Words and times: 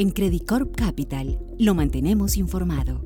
En 0.00 0.10
Credit 0.10 0.46
Corp 0.46 0.76
Capital 0.76 1.40
lo 1.58 1.74
mantenemos 1.74 2.36
informado. 2.36 3.00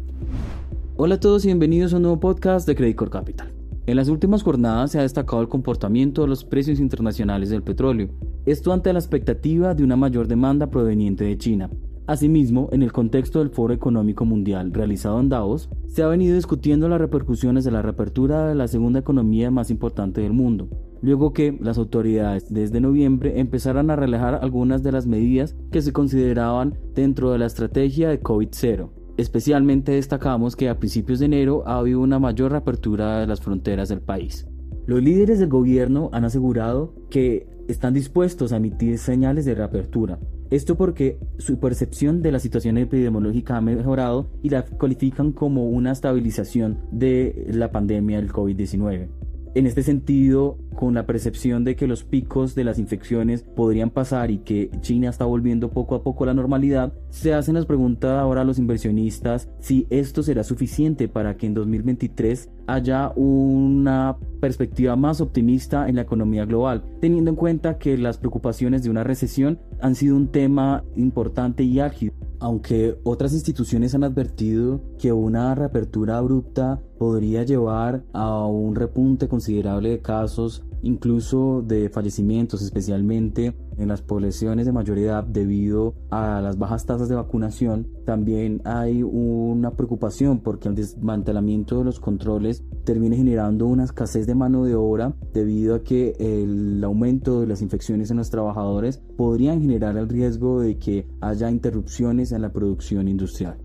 Hola 0.98 1.14
a 1.14 1.20
todos 1.20 1.42
y 1.42 1.48
bienvenidos 1.48 1.94
a 1.94 1.96
un 1.96 2.02
nuevo 2.02 2.20
podcast 2.20 2.66
de 2.68 2.74
Credit 2.74 2.96
Corp 2.96 3.10
Capital. 3.10 3.50
En 3.86 3.96
las 3.96 4.10
últimas 4.10 4.42
jornadas 4.42 4.90
se 4.90 4.98
ha 4.98 5.02
destacado 5.02 5.40
el 5.40 5.48
comportamiento 5.48 6.20
de 6.20 6.28
los 6.28 6.44
precios 6.44 6.80
internacionales 6.80 7.48
del 7.48 7.62
petróleo, 7.62 8.10
esto 8.44 8.74
ante 8.74 8.92
la 8.92 8.98
expectativa 8.98 9.74
de 9.74 9.84
una 9.84 9.96
mayor 9.96 10.28
demanda 10.28 10.68
proveniente 10.68 11.24
de 11.24 11.38
China. 11.38 11.70
Asimismo, 12.06 12.68
en 12.72 12.82
el 12.82 12.92
contexto 12.92 13.38
del 13.38 13.48
Foro 13.48 13.72
Económico 13.72 14.26
Mundial 14.26 14.70
realizado 14.74 15.18
en 15.18 15.30
Davos, 15.30 15.70
se 15.88 16.02
ha 16.02 16.08
venido 16.08 16.34
discutiendo 16.34 16.90
las 16.90 17.00
repercusiones 17.00 17.64
de 17.64 17.70
la 17.70 17.80
reapertura 17.80 18.48
de 18.48 18.54
la 18.54 18.68
segunda 18.68 18.98
economía 18.98 19.50
más 19.50 19.70
importante 19.70 20.20
del 20.20 20.34
mundo, 20.34 20.68
luego 21.02 21.32
que 21.32 21.58
las 21.60 21.76
autoridades 21.76 22.46
desde 22.48 22.80
noviembre 22.80 23.40
empezaran 23.40 23.90
a 23.90 23.96
relajar 23.96 24.38
algunas 24.40 24.82
de 24.82 24.92
las 24.92 25.06
medidas 25.06 25.56
que 25.70 25.82
se 25.82 25.92
consideraban 25.92 26.78
dentro 26.94 27.32
de 27.32 27.38
la 27.38 27.46
estrategia 27.46 28.08
de 28.08 28.22
COVID-0. 28.22 28.88
Especialmente 29.18 29.92
destacamos 29.92 30.56
que 30.56 30.68
a 30.70 30.78
principios 30.78 31.18
de 31.18 31.26
enero 31.26 31.64
ha 31.66 31.78
habido 31.78 32.00
una 32.00 32.18
mayor 32.18 32.52
reapertura 32.52 33.20
de 33.20 33.26
las 33.26 33.40
fronteras 33.40 33.90
del 33.90 34.00
país. 34.00 34.46
Los 34.86 35.02
líderes 35.02 35.38
del 35.38 35.48
gobierno 35.48 36.08
han 36.12 36.24
asegurado 36.24 36.94
que 37.10 37.46
están 37.68 37.94
dispuestos 37.94 38.52
a 38.52 38.56
emitir 38.56 38.98
señales 38.98 39.44
de 39.44 39.54
reapertura. 39.54 40.18
Esto 40.50 40.76
porque 40.76 41.18
su 41.38 41.58
percepción 41.58 42.20
de 42.20 42.32
la 42.32 42.38
situación 42.38 42.76
epidemiológica 42.78 43.56
ha 43.56 43.60
mejorado 43.60 44.28
y 44.42 44.50
la 44.50 44.64
califican 44.64 45.32
como 45.32 45.68
una 45.68 45.92
estabilización 45.92 46.78
de 46.90 47.46
la 47.50 47.70
pandemia 47.70 48.18
del 48.18 48.32
COVID-19. 48.32 49.08
En 49.54 49.66
este 49.66 49.82
sentido, 49.82 50.56
con 50.74 50.94
la 50.94 51.04
percepción 51.04 51.62
de 51.62 51.76
que 51.76 51.86
los 51.86 52.04
picos 52.04 52.54
de 52.54 52.64
las 52.64 52.78
infecciones 52.78 53.42
podrían 53.42 53.90
pasar 53.90 54.30
y 54.30 54.38
que 54.38 54.70
China 54.80 55.10
está 55.10 55.26
volviendo 55.26 55.70
poco 55.70 55.94
a 55.94 56.02
poco 56.02 56.24
a 56.24 56.28
la 56.28 56.34
normalidad, 56.34 56.94
se 57.10 57.34
hacen 57.34 57.56
las 57.56 57.66
preguntas 57.66 58.12
ahora 58.12 58.40
a 58.40 58.44
los 58.44 58.58
inversionistas 58.58 59.50
si 59.60 59.86
esto 59.90 60.22
será 60.22 60.42
suficiente 60.42 61.06
para 61.06 61.36
que 61.36 61.44
en 61.44 61.52
2023 61.52 62.48
haya 62.66 63.12
una 63.14 64.16
perspectiva 64.40 64.96
más 64.96 65.20
optimista 65.20 65.86
en 65.86 65.96
la 65.96 66.02
economía 66.02 66.46
global, 66.46 66.82
teniendo 67.02 67.30
en 67.30 67.36
cuenta 67.36 67.76
que 67.76 67.98
las 67.98 68.16
preocupaciones 68.16 68.82
de 68.82 68.88
una 68.88 69.04
recesión 69.04 69.58
han 69.82 69.96
sido 69.96 70.16
un 70.16 70.28
tema 70.28 70.82
importante 70.96 71.62
y 71.62 71.78
álgido 71.78 72.14
aunque 72.42 72.98
otras 73.04 73.32
instituciones 73.32 73.94
han 73.94 74.02
advertido 74.02 74.80
que 74.98 75.12
una 75.12 75.54
reapertura 75.54 76.18
abrupta 76.18 76.82
podría 76.98 77.44
llevar 77.44 78.02
a 78.12 78.44
un 78.46 78.74
repunte 78.74 79.28
considerable 79.28 79.90
de 79.90 80.00
casos 80.00 80.64
incluso 80.82 81.62
de 81.62 81.88
fallecimientos, 81.88 82.62
especialmente 82.62 83.54
en 83.78 83.88
las 83.88 84.02
poblaciones 84.02 84.66
de 84.66 84.72
mayor 84.72 84.98
edad 84.98 85.24
debido 85.24 85.94
a 86.10 86.40
las 86.40 86.58
bajas 86.58 86.84
tasas 86.84 87.08
de 87.08 87.14
vacunación. 87.14 87.88
También 88.04 88.60
hay 88.64 89.02
una 89.02 89.72
preocupación 89.72 90.40
porque 90.40 90.68
el 90.68 90.74
desmantelamiento 90.74 91.78
de 91.78 91.84
los 91.84 92.00
controles 92.00 92.64
termine 92.84 93.16
generando 93.16 93.66
una 93.66 93.84
escasez 93.84 94.26
de 94.26 94.34
mano 94.34 94.64
de 94.64 94.74
obra 94.74 95.14
debido 95.32 95.74
a 95.74 95.82
que 95.82 96.14
el 96.18 96.82
aumento 96.84 97.40
de 97.40 97.46
las 97.46 97.62
infecciones 97.62 98.10
en 98.10 98.18
los 98.18 98.30
trabajadores 98.30 99.02
podrían 99.16 99.60
generar 99.60 99.96
el 99.96 100.08
riesgo 100.08 100.60
de 100.60 100.78
que 100.78 101.06
haya 101.20 101.50
interrupciones 101.50 102.32
en 102.32 102.42
la 102.42 102.52
producción 102.52 103.08
industrial. 103.08 103.58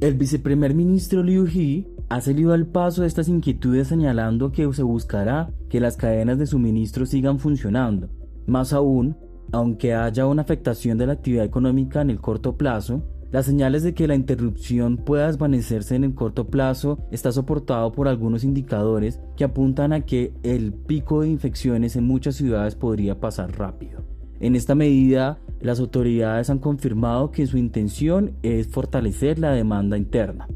El 0.00 0.14
viceprimer 0.14 0.74
ministro 0.74 1.22
Liu 1.22 1.46
He 1.46 1.97
ha 2.08 2.20
salido 2.20 2.52
al 2.52 2.66
paso 2.66 3.02
de 3.02 3.08
estas 3.08 3.28
inquietudes 3.28 3.88
señalando 3.88 4.50
que 4.50 4.72
se 4.72 4.82
buscará 4.82 5.50
que 5.68 5.80
las 5.80 5.96
cadenas 5.96 6.38
de 6.38 6.46
suministro 6.46 7.04
sigan 7.04 7.38
funcionando. 7.38 8.08
Más 8.46 8.72
aún, 8.72 9.16
aunque 9.52 9.94
haya 9.94 10.26
una 10.26 10.42
afectación 10.42 10.96
de 10.96 11.06
la 11.06 11.14
actividad 11.14 11.44
económica 11.44 12.00
en 12.00 12.10
el 12.10 12.20
corto 12.20 12.56
plazo, 12.56 13.02
las 13.30 13.44
señales 13.44 13.82
de 13.82 13.92
que 13.92 14.08
la 14.08 14.14
interrupción 14.14 14.96
pueda 14.96 15.26
desvanecerse 15.26 15.94
en 15.94 16.04
el 16.04 16.14
corto 16.14 16.46
plazo 16.48 16.98
está 17.10 17.30
soportado 17.30 17.92
por 17.92 18.08
algunos 18.08 18.42
indicadores 18.42 19.20
que 19.36 19.44
apuntan 19.44 19.92
a 19.92 20.00
que 20.00 20.32
el 20.42 20.72
pico 20.72 21.20
de 21.20 21.28
infecciones 21.28 21.94
en 21.96 22.04
muchas 22.04 22.36
ciudades 22.36 22.74
podría 22.74 23.20
pasar 23.20 23.58
rápido. 23.58 24.02
En 24.40 24.56
esta 24.56 24.74
medida, 24.74 25.40
las 25.60 25.78
autoridades 25.78 26.48
han 26.48 26.58
confirmado 26.58 27.30
que 27.30 27.46
su 27.46 27.58
intención 27.58 28.32
es 28.42 28.68
fortalecer 28.68 29.38
la 29.38 29.50
demanda 29.50 29.98
interna. 29.98 30.48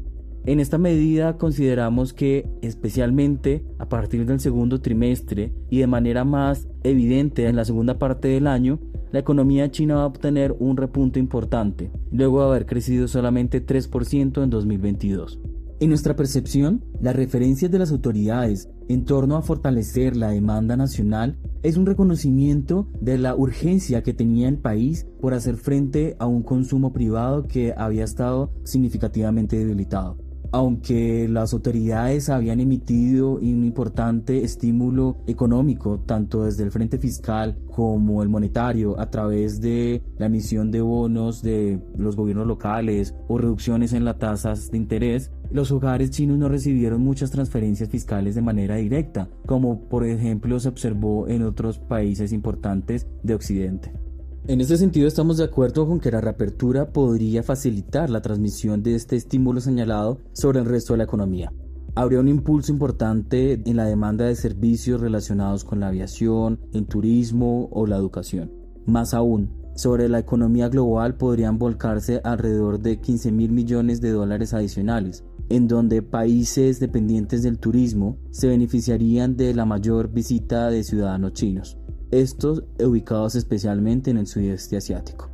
En 0.45 0.59
esta 0.59 0.77
medida 0.77 1.37
consideramos 1.37 2.11
que 2.11 2.45
especialmente 2.61 3.63
a 3.79 3.87
partir 3.87 4.25
del 4.25 4.41
segundo 4.41 4.81
trimestre 4.81 5.53
y 5.69 5.79
de 5.79 5.87
manera 5.87 6.25
más 6.25 6.67
evidente 6.83 7.47
en 7.47 7.55
la 7.55 7.63
segunda 7.63 7.97
parte 7.97 8.27
del 8.27 8.47
año, 8.47 8.81
la 9.13 9.19
economía 9.19 9.71
china 9.71 9.95
va 9.95 10.03
a 10.03 10.07
obtener 10.07 10.53
un 10.59 10.75
repunte 10.75 11.17
importante, 11.17 11.91
luego 12.11 12.41
de 12.41 12.47
haber 12.47 12.65
crecido 12.65 13.07
solamente 13.07 13.65
3% 13.65 14.43
en 14.43 14.49
2022. 14.49 15.39
En 15.79 15.89
nuestra 15.89 16.17
percepción, 16.17 16.83
las 16.99 17.15
referencias 17.15 17.71
de 17.71 17.79
las 17.79 17.91
autoridades 17.91 18.69
en 18.89 19.05
torno 19.05 19.37
a 19.37 19.43
fortalecer 19.43 20.17
la 20.17 20.31
demanda 20.31 20.75
nacional 20.75 21.37
es 21.61 21.77
un 21.77 21.85
reconocimiento 21.85 22.89
de 22.99 23.17
la 23.17 23.33
urgencia 23.33 24.03
que 24.03 24.13
tenía 24.13 24.49
el 24.49 24.57
país 24.57 25.07
por 25.21 25.33
hacer 25.33 25.55
frente 25.55 26.17
a 26.19 26.27
un 26.27 26.43
consumo 26.43 26.91
privado 26.91 27.47
que 27.47 27.73
había 27.77 28.03
estado 28.03 28.51
significativamente 28.65 29.57
debilitado 29.57 30.22
aunque 30.53 31.27
las 31.27 31.51
autoridades 31.51 32.29
habían 32.29 32.59
emitido 32.59 33.33
un 33.33 33.65
importante 33.65 34.43
estímulo 34.43 35.17
económico, 35.25 35.99
tanto 36.05 36.45
desde 36.45 36.63
el 36.63 36.71
frente 36.71 36.99
fiscal 36.99 37.57
como 37.71 38.21
el 38.21 38.29
monetario, 38.29 38.99
a 38.99 39.09
través 39.09 39.61
de 39.61 40.03
la 40.19 40.27
emisión 40.27 40.69
de 40.69 40.81
bonos 40.81 41.41
de 41.41 41.79
los 41.97 42.15
gobiernos 42.15 42.45
locales 42.45 43.15
o 43.27 43.39
reducciones 43.39 43.93
en 43.93 44.05
las 44.05 44.19
tasas 44.19 44.69
de 44.69 44.77
interés, 44.77 45.31
los 45.51 45.71
hogares 45.71 46.11
chinos 46.11 46.37
no 46.37 46.49
recibieron 46.49 47.01
muchas 47.01 47.31
transferencias 47.31 47.89
fiscales 47.89 48.35
de 48.35 48.41
manera 48.43 48.75
directa, 48.75 49.29
como 49.47 49.89
por 49.89 50.05
ejemplo 50.05 50.59
se 50.59 50.69
observó 50.69 51.27
en 51.27 51.41
otros 51.41 51.79
países 51.79 52.31
importantes 52.31 53.07
de 53.23 53.33
Occidente. 53.33 54.02
En 54.45 54.59
este 54.59 54.75
sentido 54.75 55.07
estamos 55.07 55.37
de 55.37 55.45
acuerdo 55.45 55.87
con 55.87 56.01
que 56.01 56.11
la 56.11 56.19
reapertura 56.19 56.91
podría 56.91 57.43
facilitar 57.43 58.09
la 58.09 58.21
transmisión 58.21 58.83
de 58.83 58.93
este 58.93 59.15
estímulo 59.15 59.61
señalado 59.61 60.19
sobre 60.33 60.59
el 60.59 60.65
resto 60.65 60.91
de 60.91 60.97
la 60.97 61.05
economía. 61.05 61.53
Habría 61.95 62.19
un 62.19 62.27
impulso 62.27 62.69
importante 62.73 63.53
en 63.53 63.77
la 63.77 63.85
demanda 63.85 64.25
de 64.25 64.35
servicios 64.35 64.99
relacionados 64.99 65.63
con 65.63 65.79
la 65.79 65.87
aviación, 65.87 66.59
el 66.73 66.87
turismo 66.87 67.69
o 67.71 67.87
la 67.87 67.95
educación. 67.95 68.51
Más 68.85 69.13
aún, 69.13 69.49
sobre 69.75 70.09
la 70.09 70.19
economía 70.19 70.67
global 70.67 71.15
podrían 71.15 71.57
volcarse 71.57 72.19
alrededor 72.25 72.81
de 72.81 72.99
15 72.99 73.31
mil 73.31 73.53
millones 73.53 74.01
de 74.01 74.11
dólares 74.11 74.53
adicionales, 74.53 75.23
en 75.47 75.69
donde 75.69 76.01
países 76.01 76.81
dependientes 76.81 77.43
del 77.43 77.59
turismo 77.59 78.17
se 78.31 78.49
beneficiarían 78.49 79.37
de 79.37 79.53
la 79.53 79.63
mayor 79.63 80.11
visita 80.11 80.69
de 80.69 80.83
ciudadanos 80.83 81.31
chinos 81.31 81.77
estos 82.21 82.63
ubicados 82.79 83.35
especialmente 83.35 84.11
en 84.11 84.17
el 84.17 84.27
sudeste 84.27 84.77
asiático. 84.77 85.29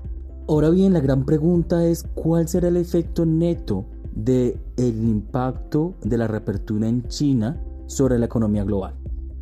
Ahora 0.47 0.69
bien, 0.69 0.93
la 0.93 0.99
gran 0.99 1.25
pregunta 1.25 1.85
es 1.85 2.03
cuál 2.15 2.47
será 2.47 2.69
el 2.69 2.77
efecto 2.77 3.25
neto 3.25 3.85
del 4.15 4.57
el 4.77 5.03
impacto 5.03 5.95
de 6.03 6.17
la 6.17 6.27
reapertura 6.27 6.87
en 6.87 7.07
China 7.07 7.61
sobre 7.87 8.17
la 8.17 8.25
economía 8.25 8.63
global. 8.63 8.95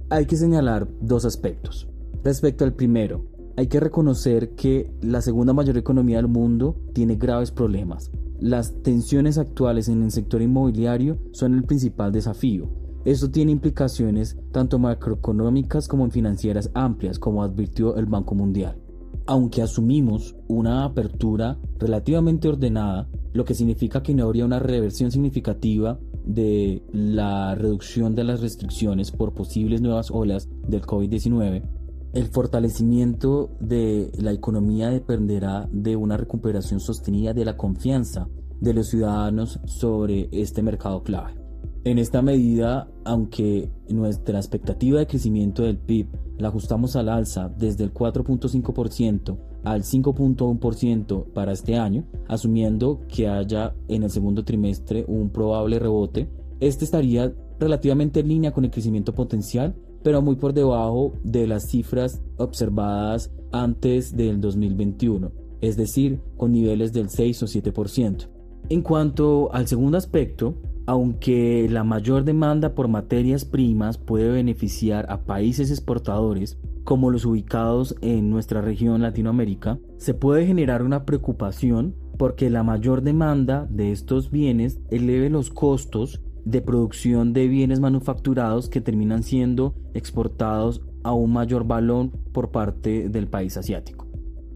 Hay 0.09 0.25
que 0.25 0.35
señalar 0.35 0.87
dos 1.01 1.25
aspectos. 1.25 1.87
Respecto 2.23 2.65
al 2.65 2.73
primero, 2.73 3.25
hay 3.55 3.67
que 3.67 3.79
reconocer 3.79 4.55
que 4.55 4.91
la 5.01 5.21
segunda 5.21 5.53
mayor 5.53 5.77
economía 5.77 6.17
del 6.17 6.27
mundo 6.27 6.75
tiene 6.93 7.15
graves 7.15 7.51
problemas. 7.51 8.11
Las 8.39 8.83
tensiones 8.83 9.37
actuales 9.37 9.89
en 9.89 10.03
el 10.03 10.11
sector 10.11 10.41
inmobiliario 10.41 11.17
son 11.31 11.55
el 11.55 11.63
principal 11.63 12.11
desafío 12.11 12.69
esto 13.07 13.31
tiene 13.31 13.53
implicaciones 13.53 14.37
tanto 14.51 14.79
macroeconómicas 14.79 15.87
como 15.87 16.09
financieras 16.11 16.69
amplias, 16.73 17.19
como 17.19 17.41
advirtió 17.41 17.95
el 17.95 18.05
Banco 18.05 18.35
Mundial. 18.35 18.81
Aunque 19.25 19.61
asumimos 19.61 20.35
una 20.49 20.83
apertura 20.83 21.57
relativamente 21.79 22.49
ordenada, 22.49 23.07
lo 23.31 23.45
que 23.45 23.53
significa 23.53 24.03
que 24.03 24.13
no 24.13 24.25
habría 24.25 24.43
una 24.43 24.59
reversión 24.59 25.09
significativa 25.09 25.97
de 26.25 26.83
la 26.91 27.55
reducción 27.55 28.13
de 28.13 28.25
las 28.25 28.41
restricciones 28.41 29.11
por 29.11 29.33
posibles 29.33 29.79
nuevas 29.79 30.11
olas 30.11 30.49
del 30.67 30.81
COVID-19, 30.81 31.63
el 32.11 32.25
fortalecimiento 32.25 33.55
de 33.61 34.11
la 34.19 34.33
economía 34.33 34.89
dependerá 34.89 35.69
de 35.71 35.95
una 35.95 36.17
recuperación 36.17 36.81
sostenida 36.81 37.33
de 37.33 37.45
la 37.45 37.55
confianza 37.55 38.27
de 38.59 38.73
los 38.73 38.89
ciudadanos 38.89 39.61
sobre 39.63 40.27
este 40.33 40.61
mercado 40.61 41.03
clave. 41.03 41.46
En 41.83 41.99
esta 41.99 42.21
medida, 42.21 42.89
aunque 43.05 43.69
nuestra 43.89 44.39
expectativa 44.39 44.99
de 44.99 45.07
crecimiento 45.07 45.63
del 45.63 45.77
PIB 45.77 46.07
la 46.37 46.49
ajustamos 46.49 46.95
al 46.95 47.09
alza 47.09 47.49
desde 47.57 47.83
el 47.83 47.93
4.5% 47.93 49.37
al 49.63 49.83
5.1% 49.83 51.25
para 51.33 51.51
este 51.51 51.77
año, 51.77 52.05
asumiendo 52.27 53.01
que 53.07 53.27
haya 53.27 53.75
en 53.87 54.03
el 54.03 54.09
segundo 54.09 54.43
trimestre 54.43 55.03
un 55.07 55.29
probable 55.29 55.79
rebote, 55.79 56.29
este 56.59 56.85
estaría 56.85 57.33
relativamente 57.59 58.21
en 58.21 58.29
línea 58.29 58.51
con 58.51 58.65
el 58.65 58.71
crecimiento 58.71 59.13
potencial, 59.13 59.75
pero 60.03 60.21
muy 60.21 60.35
por 60.35 60.53
debajo 60.53 61.13
de 61.23 61.47
las 61.47 61.67
cifras 61.69 62.21
observadas 62.37 63.31
antes 63.51 64.15
del 64.15 64.39
2021. 64.39 65.31
es 65.59 65.75
decir, 65.75 66.21
con 66.37 66.51
niveles 66.51 66.93
del 66.93 67.09
6 67.09 67.41
o 67.41 67.45
7%. 67.47 68.29
En 68.69 68.83
cuanto 68.83 69.51
al 69.51 69.67
segundo 69.67 69.97
aspecto, 69.97 70.53
aunque 70.87 71.67
la 71.69 71.83
mayor 71.83 72.23
demanda 72.23 72.73
por 72.73 72.87
materias 72.87 73.43
primas 73.43 73.97
puede 73.97 74.31
beneficiar 74.31 75.05
a 75.09 75.25
países 75.25 75.69
exportadores, 75.69 76.57
como 76.85 77.11
los 77.11 77.25
ubicados 77.25 77.95
en 78.01 78.29
nuestra 78.29 78.61
región 78.61 79.01
Latinoamérica, 79.01 79.79
se 79.97 80.13
puede 80.13 80.47
generar 80.47 80.83
una 80.83 81.03
preocupación 81.05 81.93
porque 82.17 82.49
la 82.49 82.63
mayor 82.63 83.01
demanda 83.01 83.67
de 83.69 83.91
estos 83.91 84.31
bienes 84.31 84.79
eleve 84.89 85.29
los 85.29 85.49
costos 85.49 86.21
de 86.45 86.61
producción 86.61 87.33
de 87.33 87.49
bienes 87.49 87.81
manufacturados 87.81 88.69
que 88.69 88.79
terminan 88.79 89.23
siendo 89.23 89.75
exportados 89.93 90.81
a 91.03 91.11
un 91.11 91.33
mayor 91.33 91.67
valor 91.67 92.11
por 92.31 92.51
parte 92.51 93.09
del 93.09 93.27
país 93.27 93.57
asiático. 93.57 94.06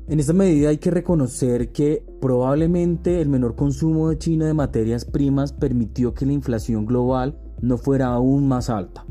En 0.07 0.19
esta 0.19 0.33
medida 0.33 0.69
hay 0.69 0.77
que 0.77 0.92
reconocer 0.92 1.71
que 1.71 2.03
probablemente 2.19 3.21
el 3.21 3.30
menor 3.30 3.56
consumo 3.56 4.09
de 4.09 4.18
China 4.18 4.45
de 4.45 4.53
materias 4.53 5.06
primas 5.06 5.53
permitió 5.53 6.13
que 6.13 6.25
la 6.25 6.33
inflación 6.33 6.86
global 6.86 7.39
no 7.62 7.77
fuera 7.77 8.07
aún 8.07 8.48
más 8.48 8.69
alta. 8.69 9.06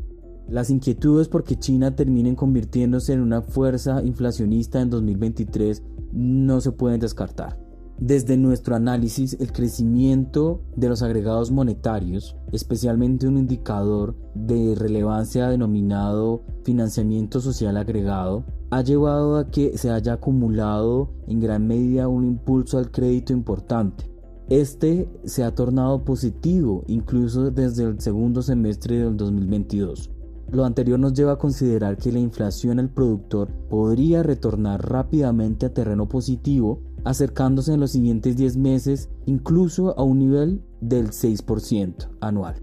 Las 0.47 0.69
inquietudes 0.69 1.29
porque 1.29 1.57
China 1.57 1.95
termine 1.95 2.35
convirtiéndose 2.35 3.13
en 3.13 3.21
una 3.21 3.41
fuerza 3.41 4.03
inflacionista 4.03 4.81
en 4.81 4.89
2023 4.89 5.81
no 6.11 6.59
se 6.59 6.73
pueden 6.73 6.99
descartar. 6.99 7.57
Desde 7.97 8.35
nuestro 8.35 8.75
análisis, 8.75 9.37
el 9.39 9.53
crecimiento 9.53 10.63
de 10.75 10.89
los 10.89 11.03
agregados 11.03 11.51
monetarios, 11.51 12.35
especialmente 12.51 13.27
un 13.27 13.37
indicador 13.37 14.15
de 14.33 14.75
relevancia 14.75 15.47
denominado 15.47 16.43
financiamiento 16.65 17.39
social 17.39 17.77
agregado, 17.77 18.43
ha 18.71 18.81
llevado 18.81 19.37
a 19.37 19.51
que 19.51 19.77
se 19.77 19.91
haya 19.91 20.13
acumulado 20.13 21.09
en 21.27 21.41
gran 21.41 21.67
medida 21.67 22.07
un 22.07 22.25
impulso 22.25 22.77
al 22.77 22.89
crédito 22.89 23.33
importante. 23.33 24.09
Este 24.47 25.09
se 25.25 25.43
ha 25.43 25.53
tornado 25.53 26.03
positivo 26.05 26.83
incluso 26.87 27.51
desde 27.51 27.83
el 27.83 27.99
segundo 27.99 28.41
semestre 28.41 28.97
del 28.97 29.17
2022. 29.17 30.09
Lo 30.51 30.63
anterior 30.63 30.99
nos 30.99 31.13
lleva 31.13 31.33
a 31.33 31.37
considerar 31.37 31.97
que 31.97 32.13
la 32.13 32.19
inflación 32.19 32.79
al 32.79 32.89
productor 32.89 33.49
podría 33.69 34.23
retornar 34.23 34.89
rápidamente 34.89 35.65
a 35.65 35.73
terreno 35.73 36.07
positivo, 36.07 36.81
acercándose 37.03 37.73
en 37.73 37.79
los 37.81 37.91
siguientes 37.91 38.37
10 38.37 38.57
meses 38.57 39.09
incluso 39.25 39.97
a 39.97 40.03
un 40.03 40.19
nivel 40.19 40.63
del 40.79 41.11
6% 41.11 42.09
anual. 42.21 42.55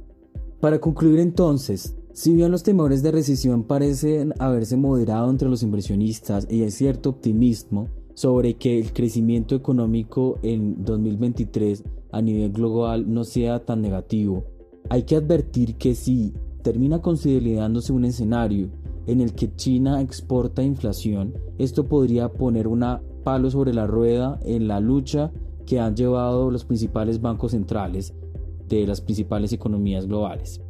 Para 0.61 0.81
concluir 0.81 1.21
entonces, 1.21 1.98
si 2.19 2.35
bien 2.35 2.50
los 2.50 2.65
temores 2.65 3.05
de 3.05 3.12
recesión 3.12 3.62
parecen 3.62 4.35
haberse 4.41 4.76
moderado 4.76 5.31
entre 5.31 5.49
los 5.49 5.62
inversionistas 5.62 6.49
y 6.50 6.65
hay 6.65 6.73
cierto 6.73 7.11
optimismo 7.11 7.91
sobre 8.15 8.55
que 8.55 8.81
el 8.81 8.93
crecimiento 8.93 9.55
económico 9.55 10.41
en 10.43 10.85
2023 10.85 11.85
a 12.11 12.20
nivel 12.20 12.50
global 12.50 13.05
no 13.06 13.23
sea 13.23 13.65
tan 13.65 13.82
negativo, 13.82 14.47
hay 14.91 15.05
que 15.05 15.15
advertir 15.15 15.76
que 15.76 15.94
si 15.94 16.35
termina 16.62 17.00
consolidándose 17.00 17.93
un 17.93 18.05
escenario 18.05 18.69
en 19.06 19.21
el 19.21 19.32
que 19.32 19.55
China 19.55 20.00
exporta 20.00 20.64
inflación, 20.64 21.35
esto 21.56 21.87
podría 21.87 22.32
poner 22.32 22.67
una 22.67 23.00
palo 23.23 23.49
sobre 23.49 23.73
la 23.73 23.87
rueda 23.87 24.41
en 24.43 24.67
la 24.67 24.81
lucha 24.81 25.31
que 25.67 25.79
han 25.79 25.94
llevado 25.94 26.50
los 26.50 26.64
principales 26.64 27.21
bancos 27.21 27.53
centrales 27.53 28.12
de 28.69 28.88
las 28.88 29.00
principales 29.00 29.53
economías 29.53 30.09
globales. 30.09 30.61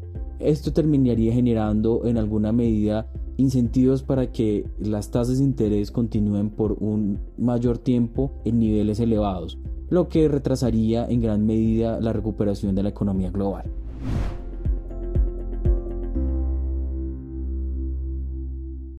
Esto 0.40 0.73
terminaría 0.73 1.32
generando 1.32 2.06
en 2.06 2.17
alguna 2.17 2.52
medida 2.52 3.11
incentivos 3.37 4.02
para 4.02 4.31
que 4.31 4.64
las 4.79 5.11
tasas 5.11 5.38
de 5.38 5.44
interés 5.44 5.90
continúen 5.90 6.50
por 6.50 6.76
un 6.81 7.19
mayor 7.37 7.79
tiempo 7.79 8.32
en 8.44 8.58
niveles 8.58 9.00
elevados, 9.00 9.58
lo 9.90 10.08
que 10.08 10.29
retrasaría 10.29 11.06
en 11.08 11.20
gran 11.20 11.46
medida 11.46 12.00
la 12.00 12.12
recuperación 12.12 12.75
de 12.75 12.82
la 12.82 12.88
economía 12.90 13.31
global. 13.31 13.64